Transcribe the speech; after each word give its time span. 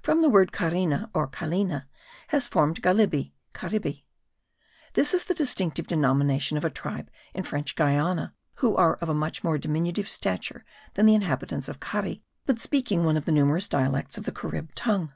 From 0.00 0.22
the 0.22 0.30
word 0.30 0.52
Carina, 0.52 1.10
or 1.12 1.26
Calina, 1.28 1.84
has 2.28 2.46
been 2.46 2.50
formed 2.50 2.82
Galibi 2.82 3.32
(Caribi). 3.52 4.04
This 4.94 5.12
is 5.12 5.24
the 5.24 5.34
distinctive 5.34 5.86
denomination 5.86 6.56
of 6.56 6.64
a 6.64 6.70
tribe 6.70 7.10
in 7.34 7.42
French 7.42 7.76
Guiana,* 7.76 8.32
who 8.64 8.74
are 8.74 8.94
of 9.02 9.14
much 9.14 9.44
more 9.44 9.58
diminutive 9.58 10.08
stature 10.08 10.64
than 10.94 11.04
the 11.04 11.14
inhabitants 11.14 11.68
of 11.68 11.78
Cari, 11.78 12.22
but 12.46 12.58
speaking 12.58 13.04
one 13.04 13.18
of 13.18 13.26
the 13.26 13.32
numerous 13.32 13.68
dialects 13.68 14.16
of 14.16 14.24
the 14.24 14.32
Carib 14.32 14.74
tongue. 14.74 15.12